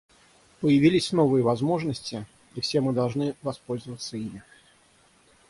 Появились 0.61 1.11
новые 1.11 1.43
возможности, 1.43 2.25
и 2.55 2.61
все 2.61 2.81
мы 2.81 2.91
должны 2.91 3.35
воспользоваться 3.43 4.17
ими. 4.17 4.41